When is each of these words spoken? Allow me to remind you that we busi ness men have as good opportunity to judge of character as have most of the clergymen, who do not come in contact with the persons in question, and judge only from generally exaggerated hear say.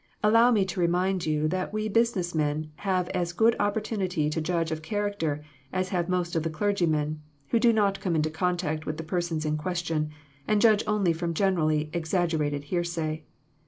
Allow 0.23 0.49
me 0.49 0.65
to 0.65 0.79
remind 0.79 1.27
you 1.27 1.47
that 1.49 1.71
we 1.71 1.87
busi 1.87 2.15
ness 2.15 2.33
men 2.33 2.71
have 2.77 3.07
as 3.09 3.33
good 3.33 3.55
opportunity 3.59 4.31
to 4.31 4.41
judge 4.41 4.71
of 4.71 4.81
character 4.81 5.43
as 5.71 5.89
have 5.89 6.09
most 6.09 6.35
of 6.35 6.41
the 6.41 6.49
clergymen, 6.49 7.21
who 7.49 7.59
do 7.59 7.71
not 7.71 7.99
come 7.99 8.15
in 8.15 8.23
contact 8.23 8.87
with 8.87 8.97
the 8.97 9.03
persons 9.03 9.45
in 9.45 9.57
question, 9.59 10.09
and 10.47 10.59
judge 10.59 10.83
only 10.87 11.13
from 11.13 11.35
generally 11.35 11.91
exaggerated 11.93 12.63
hear 12.63 12.83
say. 12.83 13.25